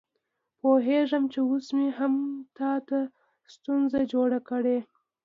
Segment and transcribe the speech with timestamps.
[0.59, 2.13] پوهېږم چې اوس مې هم
[2.57, 2.99] تا ته
[3.53, 4.77] ستونزه جوړه کړې.